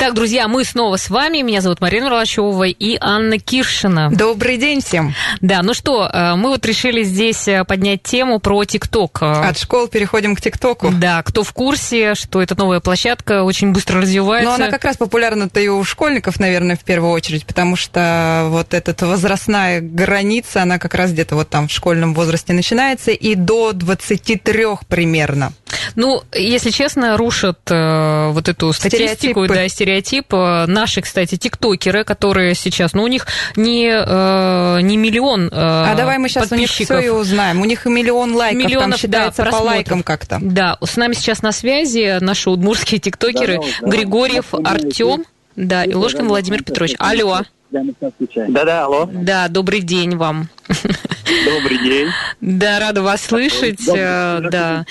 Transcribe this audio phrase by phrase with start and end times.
[0.00, 1.38] Итак, друзья, мы снова с вами.
[1.38, 4.10] Меня зовут Марина Ролачева и Анна Киршина.
[4.12, 5.12] Добрый день всем.
[5.40, 9.18] Да, ну что, э, мы вот решили здесь э, поднять тему про ТикТок.
[9.20, 10.92] От школ переходим к ТикТоку.
[10.92, 14.48] Да, кто в курсе, что это новая площадка, очень быстро развивается.
[14.48, 18.74] Но она как раз популярна-то и у школьников, наверное, в первую очередь, потому что вот
[18.74, 23.72] эта возрастная граница, она как раз где-то вот там в школьном возрасте начинается и до
[23.72, 25.52] 23 примерно.
[25.96, 29.48] Ну, если честно, рушат э, вот эту статистику, Стереотипы.
[29.48, 30.26] да, стереотип.
[30.32, 35.94] Э, Наши, кстати, тиктокеры, которые сейчас, ну, у них не, э, не миллион э, А
[35.96, 36.98] давай мы сейчас у них подписчиков.
[37.00, 37.60] все и узнаем.
[37.60, 40.38] У них и миллион лайков, там Миллионов, считается да, по лайкам как-то.
[40.40, 43.90] Да, с нами сейчас на связи наши удмурские тиктокеры Здорово, здорово.
[43.96, 45.24] Григорьев Артем,
[45.56, 46.94] да, и Ложкин Владимир Петрович.
[46.98, 47.40] Алло,
[47.70, 49.08] Да-да, алло.
[49.12, 50.48] да, добрый день вам.
[50.68, 52.08] Добрый день.
[52.40, 54.84] Да, рада вас слышать, э, да.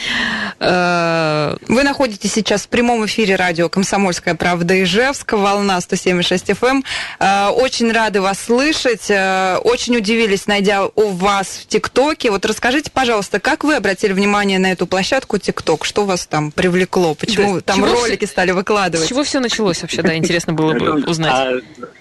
[0.59, 6.83] Э, Вы находитесь сейчас в прямом эфире радио «Комсомольская правда» Ижевск, волна 107,6 FM.
[7.19, 9.09] Э, Очень рады вас слышать.
[9.09, 12.31] Э, Очень удивились, найдя у вас в ТикТоке.
[12.31, 15.86] Вот расскажите, пожалуйста, как вы обратили внимание на эту площадку ТикТок?
[15.86, 17.14] Что вас там привлекло?
[17.14, 19.08] Почему Да, там ролики стали С выкладывать?
[19.08, 21.31] чего все началось вообще, да, интересно было бы узнать.
[21.33, 21.52] А,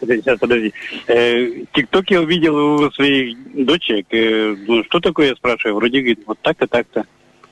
[0.00, 0.72] сейчас, подожди.
[1.08, 4.06] Э, Тикток я увидел у своих дочек.
[4.10, 5.76] Ну, что такое, я спрашиваю.
[5.76, 7.04] Вроде говорит, вот так-то, так-то.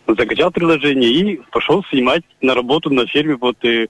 [0.06, 3.86] Закачал приложение и пошел снимать на работу на ферме вот э,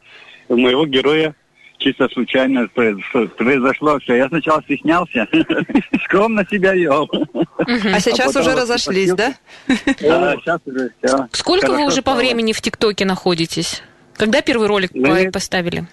[0.48, 1.34] моего героя.
[1.79, 4.17] чисто случайно произошло, все.
[4.17, 5.27] Я сначала стеснялся,
[6.05, 7.11] скромно себя вел.
[7.59, 9.34] А сейчас уже разошлись, да?
[10.01, 11.29] Да, сейчас уже все.
[11.33, 13.83] Сколько вы уже по времени в ТикТоке находитесь?
[14.17, 14.93] Когда первый ролик
[15.33, 15.87] поставили?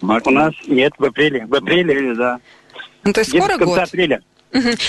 [0.00, 1.46] У нас нет, в апреле.
[1.46, 2.38] В апреле, да.
[3.02, 3.78] Ну, то есть скоро в конце год?
[3.78, 4.22] апреля.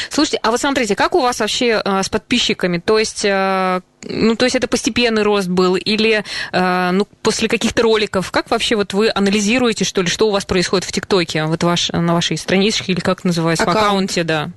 [0.09, 2.77] Слушайте, а вот смотрите, как у вас вообще э, с подписчиками?
[2.77, 7.83] То есть, э, ну, то есть это постепенный рост был или, э, ну, после каких-то
[7.83, 8.31] роликов?
[8.31, 11.89] Как вообще вот вы анализируете, что ли, что у вас происходит в ТикТоке, вот ваш,
[11.89, 13.87] на вашей страничке или как называется, в Аккаунт.
[13.87, 14.51] аккаунте, да?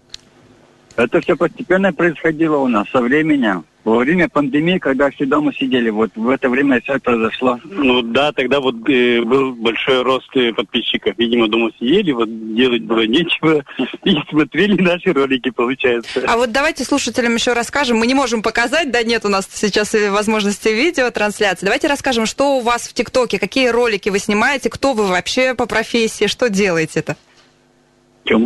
[0.97, 3.65] Это все постепенно происходило у нас со временем.
[3.83, 7.59] Во время пандемии, когда все дома сидели, вот в это время все произошло.
[7.65, 11.15] Ну да, тогда вот э, был большой рост э, подписчиков.
[11.17, 13.65] Видимо, дома сидели, вот делать было нечего.
[14.05, 16.23] И смотрели наши ролики, получается.
[16.29, 17.97] А вот давайте слушателям еще расскажем.
[17.97, 21.65] Мы не можем показать, да, нет у нас сейчас э, возможности видеотрансляции.
[21.65, 25.65] Давайте расскажем, что у вас в ТикТоке, какие ролики вы снимаете, кто вы вообще по
[25.65, 27.17] профессии, что делаете-то?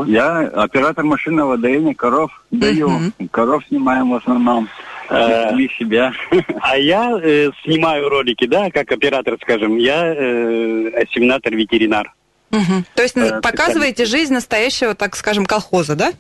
[0.07, 3.13] Я оператор машинного доения коров даю.
[3.31, 4.69] Коров снимаем в основном.
[5.17, 6.13] Э, Детьми себя.
[6.61, 9.77] А я э, снимаю ролики, да, как оператор, скажем.
[9.77, 12.13] Я э, ассимилятор-ветеринар.
[12.51, 12.85] Мгм.
[12.95, 16.13] То есть Э, показываете жизнь настоящего, так скажем, колхоза, да?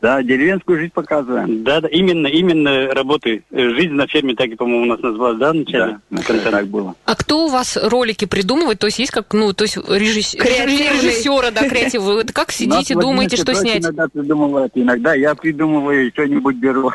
[0.00, 1.64] Да, деревенскую жизнь показываем.
[1.64, 3.42] Да, да, именно, именно работы.
[3.50, 5.98] Э, Жизнь на ферме, так и, по-моему, у нас называлась, да, вначале?
[6.10, 6.94] Да, это так было.
[7.04, 8.78] А кто у вас ролики придумывает?
[8.78, 10.34] То есть есть как, ну, то есть режисс...
[10.34, 12.02] Режиссера, да, креатив.
[12.02, 13.82] Вы как сидите, думаете, что снять?
[13.82, 16.92] Иногда придумывает, иногда я придумываю, что-нибудь беру.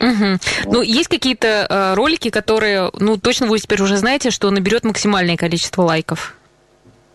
[0.00, 0.38] Мгм.
[0.66, 5.36] Ну, есть какие-то э, ролики, которые, ну, точно вы теперь уже знаете, что наберет максимальное
[5.36, 6.34] количество лайков?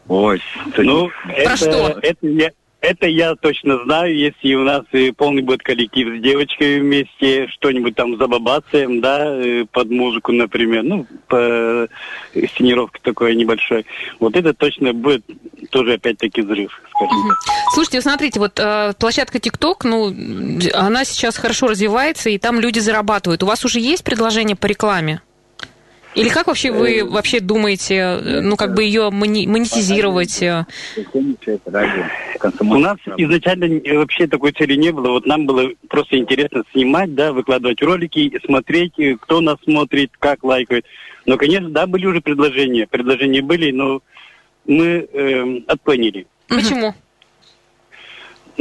[0.08, 0.42] Ой,
[0.76, 2.00] Ну, это, что?
[2.02, 2.50] Это, я,
[2.82, 7.96] это я точно знаю, если у нас э, полный будет коллектив с девочкой вместе, что-нибудь
[7.96, 11.88] там забабацаем, да, э, под музыку, например, ну, по э,
[12.54, 13.86] сценировке такой небольшой.
[14.20, 15.24] Вот это точно будет
[15.72, 17.38] тоже опять-таки взрыв, скажем так.
[17.74, 18.60] Слушайте, смотрите, вот
[18.98, 20.14] площадка TikTok, ну,
[20.74, 23.44] она сейчас хорошо развивается, и там люди зарабатывают.
[23.44, 25.22] У вас уже есть предложение по рекламе?
[26.16, 30.42] Или как вообще вы вообще думаете, ну, как бы ее монетизировать?
[32.46, 32.52] Э?
[32.60, 35.10] У нас изначально э, вообще такой цели не было.
[35.10, 40.44] Вот нам было просто интересно снимать, да, выкладывать ролики, смотреть, э, кто нас смотрит, как
[40.44, 40.86] лайкает.
[41.26, 42.88] Но, конечно, да, были уже предложения.
[42.88, 44.02] Предложения были, но
[44.66, 46.28] мы эм, отклонили.
[46.48, 46.94] Почему?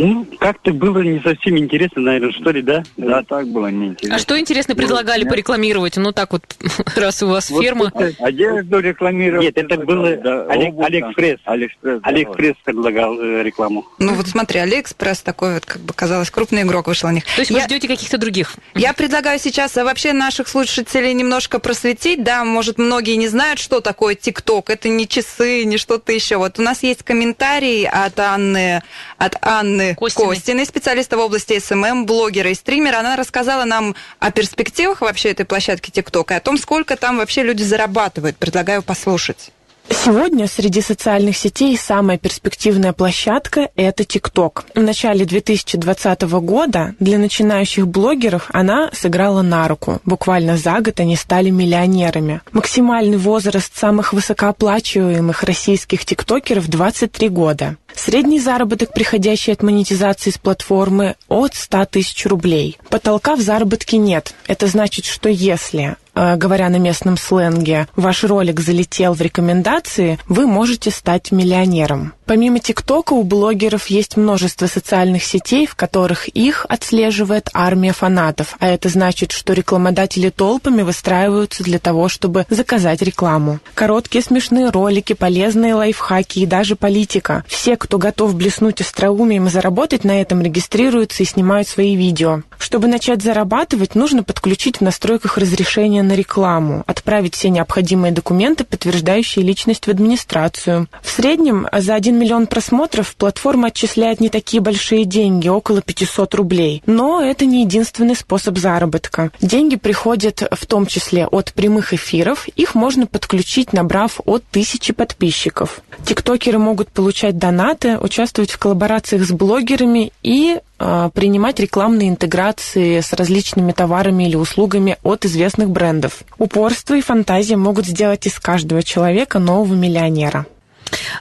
[0.00, 2.84] Ну, как-то было не совсем интересно, наверное, что ли, да?
[2.96, 4.14] Да, так было неинтересно.
[4.14, 5.96] А что, интересно, предлагали порекламировать?
[5.96, 6.42] Ну, так вот,
[6.96, 7.90] раз у вас Вот ферма.
[7.94, 9.44] это Одежду рекламировать.
[9.44, 10.86] Нет, это было Да, Али- обувь, да.
[10.86, 11.40] AliExpress.
[11.44, 12.00] AliExpress.
[12.00, 13.86] да, Алиэкспресс предлагал э, рекламу.
[13.98, 17.24] Ну вот смотри, Алиэкспресс такой вот, как бы казалось, крупный игрок вышел на них.
[17.34, 18.54] То есть вы Я- ждете каких-то других?
[18.74, 22.22] Я предлагаю сейчас а, вообще наших слушателей немножко просветить.
[22.22, 24.70] Да, может, многие не знают, что такое TikTok.
[24.70, 26.36] Это не часы, не что-то еще.
[26.36, 28.82] Вот у нас есть комментарий от Анны,
[29.18, 30.34] от Анны Костиной.
[30.34, 32.98] Костиной, специалиста в области SMM, блогера и стримера.
[32.98, 37.42] Она рассказала нам о перспективах вообще этой площадки ТикТок и о том, сколько там вообще
[37.42, 38.36] люди зарабатывают.
[38.36, 39.50] Предлагаю послушать.
[39.90, 44.64] Сегодня среди социальных сетей самая перспективная площадка– это ТикТок.
[44.74, 50.00] В начале 2020 года для начинающих блогеров она сыграла на руку.
[50.04, 52.40] Буквально за год они стали миллионерами.
[52.52, 57.76] Максимальный возраст самых высокооплачиваемых российских тиктокеров– 23 года.
[57.94, 62.78] Средний заработок, приходящий от монетизации с платформы, от 100 тысяч рублей.
[62.90, 64.34] Потолка в заработке нет.
[64.46, 65.96] Это значит, что если
[66.36, 72.12] говоря на местном сленге, ваш ролик залетел в рекомендации, вы можете стать миллионером.
[72.26, 78.68] Помимо ТикТока у блогеров есть множество социальных сетей, в которых их отслеживает армия фанатов, а
[78.68, 83.60] это значит, что рекламодатели толпами выстраиваются для того, чтобы заказать рекламу.
[83.74, 87.44] Короткие смешные ролики, полезные лайфхаки и даже политика.
[87.46, 92.42] Все, кто готов блеснуть остроумием и заработать на этом, регистрируются и снимают свои видео.
[92.58, 99.44] Чтобы начать зарабатывать, нужно подключить в настройках разрешение на рекламу, отправить все необходимые документы, подтверждающие
[99.44, 100.88] личность в администрацию.
[101.02, 106.82] В среднем за 1 миллион просмотров платформа отчисляет не такие большие деньги, около 500 рублей.
[106.86, 109.30] Но это не единственный способ заработка.
[109.40, 112.48] Деньги приходят в том числе от прямых эфиров.
[112.56, 115.80] Их можно подключить, набрав от тысячи подписчиков.
[116.04, 123.72] Тиктокеры могут получать донаты, участвовать в коллаборациях с блогерами и принимать рекламные интеграции с различными
[123.72, 126.22] товарами или услугами от известных брендов.
[126.38, 130.46] Упорство и фантазия могут сделать из каждого человека нового миллионера.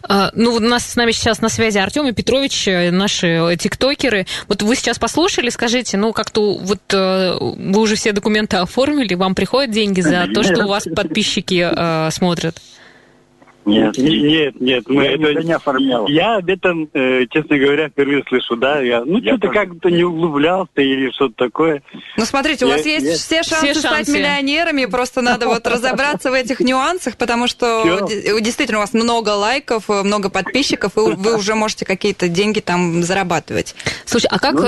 [0.03, 4.25] А, ну, у нас с нами сейчас на связи Артем и Петрович, э, наши тиктокеры.
[4.47, 9.35] Вот вы сейчас послушали, скажите, ну, как-то вот э, вы уже все документы оформили, вам
[9.35, 12.57] приходят деньги за то, что у вас подписчики э, смотрят?
[13.67, 16.07] Нет, нет, нет, мы я это не оформлял.
[16.07, 18.79] Я об этом, э, честно говоря, впервые слышу, да.
[18.81, 19.59] Я, ну, Я что-то тоже.
[19.67, 21.83] как-то не углублялся или что-то такое.
[22.17, 24.11] Ну, смотрите, у Я- вас есть я- все шансы Все стать шансы.
[24.13, 28.07] миллионерами, просто надо вот разобраться в этих нюансах, потому что
[28.41, 33.03] действительно у вас много лайков, э, много подписчиков, и вы уже можете какие-то деньги там
[33.03, 33.75] зарабатывать.
[34.05, 34.53] Слушай, а как...
[34.53, 34.63] Ну,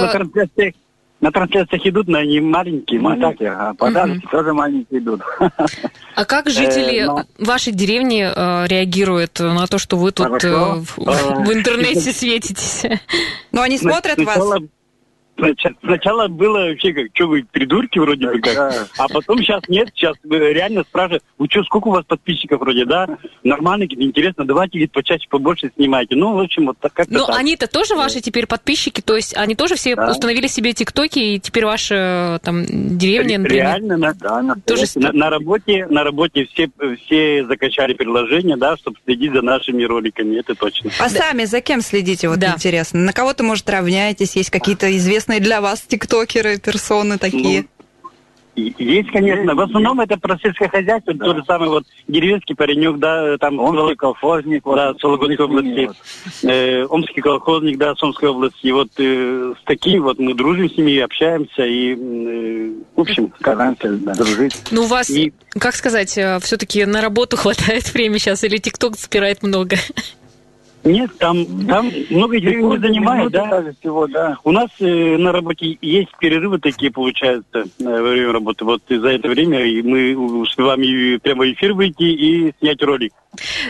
[1.22, 3.00] на трансляциях, идут, но они маленькие.
[3.00, 5.22] мы так- а подарки тоже маленькие идут.
[6.16, 10.48] А как жители Э, но- вашей деревни э, реагируют на то, что вы тут Хорошо.
[10.48, 10.98] э, в,
[11.46, 12.84] в интернете светитесь?
[13.52, 14.38] Но они смотрят вас.
[15.84, 18.88] Сначала- было вообще как, что вы придурки вроде бы как, Да.
[18.98, 23.08] а потом сейчас нет, сейчас реально спрашивают, вы что, сколько у вас подписчиков вроде, да?
[23.44, 26.16] Нормально, говорит, интересно, давайте, говорит, почаще, побольше снимайте.
[26.16, 27.38] Ну, в общем, вот так как-то Ну, так.
[27.38, 30.12] они-то тоже ваши теперь подписчики, то есть они тоже все Да.
[30.12, 32.66] установили себе тиктоки, и теперь ваша там
[32.98, 34.86] деревня, например, Реально, на, Да, на- тоже...
[34.96, 36.70] на, на работе, на работе все,
[37.06, 40.92] все закачали приложение, да, чтобы следить за нашими роликами, это точно.
[41.00, 42.54] А сами за кем следите, вот Да.
[42.56, 43.00] интересно?
[43.00, 44.36] На кого-то, может, равняетесь?
[44.36, 47.66] Есть какие-то известные для вас тиктокеры, персоны такие?
[48.56, 49.56] И- Есть, конечно.
[49.56, 51.26] В основном это про сельское хозяйство, Да.
[51.26, 54.64] тот же самый вот деревенский паренек, да, там Омский колхозник.
[54.66, 55.90] да, с Вологодской с ними области.
[56.46, 58.58] Э, Омский колхозник, да, с Омской области.
[58.68, 63.32] И вот э, с таким вот мы дружим с ними, общаемся и, э, в общем,
[63.40, 64.58] Стараемся да, дружить.
[64.72, 66.10] Ну, у вас, И- как сказать,
[66.42, 69.78] все-таки на работу хватает времени сейчас, или TikTok забирает много?
[70.84, 73.64] Нет, там, там много не занимает, да.
[73.80, 74.38] всего, да.
[74.44, 78.64] У нас э, на работе есть перерывы такие, получается, э, во время работы.
[78.64, 83.12] Вот и за это время и мы успеваем и прямо эфир выйти и снять ролик.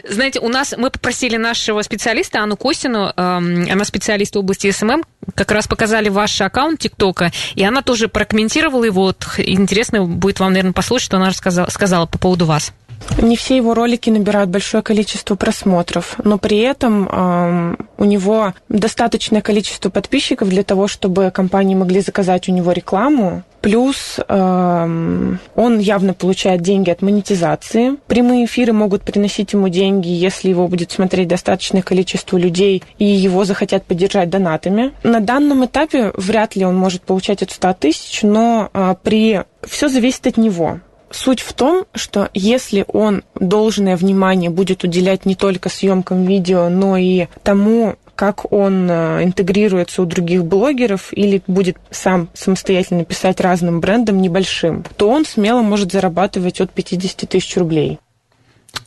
[0.08, 5.04] Знаете, у нас мы попросили нашего специалиста Анну Костину, эм, она специалист в области SMM,
[5.36, 9.00] как раз показали ваш аккаунт ТикТока, и она тоже прокомментировала его.
[9.00, 12.74] Вот, интересно будет вам, наверное, послушать, что она рассказала, сказала по поводу вас.
[13.22, 19.42] Не все его ролики набирают большое количество просмотров, но при этом эм, у него достаточное
[19.42, 23.44] количество подписчиков для того, чтобы компании могли заказать у него рекламу.
[23.62, 27.98] Плюс эм, он явно получает деньги от монетизации.
[28.08, 33.44] Прямые эфиры могут приносить ему деньги, если его будет смотреть достаточное количество людей и его
[33.44, 34.94] захотят поддержать донатами.
[35.04, 39.90] На данном этапе вряд ли он может получать от 100 тысяч, но э, при все
[39.90, 40.80] зависит от него.
[41.12, 46.98] Суть в том, что если он должное внимание будет уделять не только съемкам видео, но
[46.98, 53.80] и тому, как он э, интегрируется у других блогеров или будет сам самостоятельно писать разным
[53.80, 57.98] брендам небольшим, то он смело может зарабатывать от 50 тысяч рублей.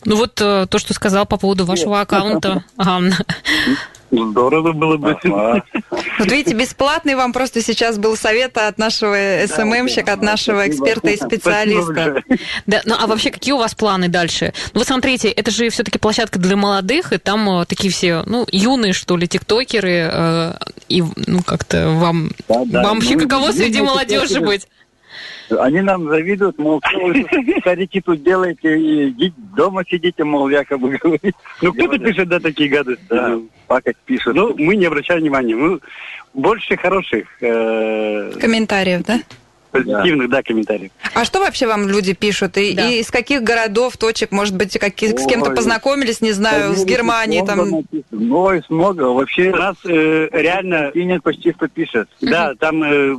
[0.05, 3.17] Ну вот э, то, что сказал по поводу вашего аккаунта Анна.
[4.13, 5.17] Здорово было бы.
[5.25, 5.63] Ага.
[6.19, 9.17] Вот видите, бесплатный вам просто сейчас был совет от нашего
[9.47, 10.85] СММщика, от нашего спасибо.
[10.85, 12.23] эксперта и специалиста.
[12.67, 14.53] Да, ну а вообще какие у вас планы дальше?
[14.75, 18.47] Ну вот смотрите, это же все-таки площадка для молодых, и там э, такие все, ну,
[18.53, 20.53] юные, что ли, тиктокеры, э,
[20.89, 22.83] и ну как-то вам, Да, да.
[22.83, 24.69] вам вообще Ну, каково среди молодежи быть?
[25.51, 27.27] Они нам завидуют, мол, что вы
[27.61, 31.35] старики тут делаете, и дома сидите, мол, якобы говорит.
[31.61, 33.05] Ну, кто-то пишет, да, такие гадости.
[33.09, 34.35] Да, пакать пишут.
[34.35, 35.55] Ну, мы не обращаем внимания.
[35.55, 35.81] Мы
[36.35, 39.21] больше хороших, э, Комментариев, да?
[39.73, 40.91] позитивных, да, комментариев.
[41.15, 42.59] А что вообще вам люди пишут?
[42.59, 42.89] И, Да.
[42.91, 45.57] и из каких городов, точек, может быть, каких, с кем-то Ой.
[45.57, 47.83] познакомились, не знаю, с Германии с там?
[47.85, 48.07] Пишут.
[48.11, 49.03] Ну, и много.
[49.05, 52.09] Вообще, У нас э, реально, Кинет почти что пишет.
[52.21, 53.17] да, там э,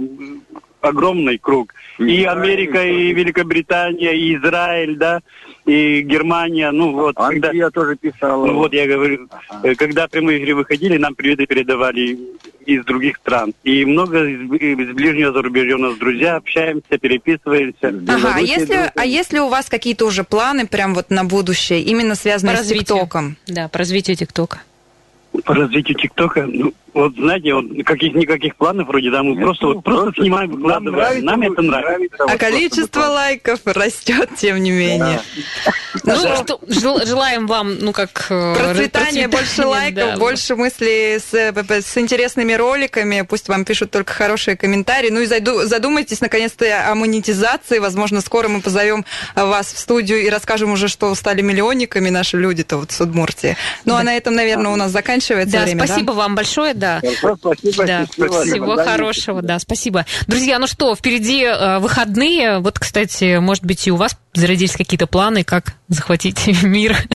[0.84, 1.74] огромный круг.
[1.98, 5.22] И Америка, и Великобритания, и Израиль, да,
[5.66, 6.72] и Германия.
[6.72, 7.50] Ну, вот, когда...
[7.50, 8.46] Англия тоже писала.
[8.46, 9.28] Ну вот я говорю,
[9.64, 12.20] э, когда прямые игры выходили, нам приветы передавали
[12.66, 13.54] из других стран.
[13.64, 17.94] И много из, из ближнего зарубежья у нас друзья, общаемся, переписываемся.
[18.08, 22.16] Ага, а если, а если у вас какие-то уже планы прям вот на будущее, именно
[22.16, 22.68] связанные По с.
[22.68, 23.38] ТикТоком?
[23.48, 24.62] Да, по развитию ТикТока.
[25.46, 29.66] По развитию ТикТока, ну, вот знаете, вот каких никаких планов вроде, да, мы Нет, просто,
[29.66, 30.96] ну, вот, просто снимаем, Нам выкладываем.
[30.96, 32.18] нравится, Нам это вот, нравится.
[32.20, 35.22] А вот количество просто лайков растет, тем не менее.
[36.04, 38.28] Ну, что, жел- желаем вам, ну, как...
[38.30, 40.18] э, Процветание, процветания, больше лайков, да.
[40.18, 43.22] больше мыслей с, э, с интересными роликами.
[43.28, 45.10] Пусть вам пишут только хорошие комментарии.
[45.10, 47.80] Ну и зайду- задумайтесь наконец-то о монетизации.
[47.80, 52.78] Возможно, скоро мы позовем вас в студию и расскажем уже, что стали миллионниками наши люди-то
[52.78, 53.56] вот в Судмуртии.
[53.86, 55.82] Ну а на этом, наверное, у нас заканчивается Да, время.
[55.82, 55.88] да?
[55.88, 57.02] спасибо вам большое, да.
[57.22, 58.44] Хорошо, спасибо, Да, счастливо.
[58.44, 60.06] всего До хорошего, да, спасибо.
[60.28, 62.60] Друзья, ну что, впереди э, выходные.
[62.60, 66.98] Вот, кстати, может быть, и у вас зародились какие-то планы, как захватить мир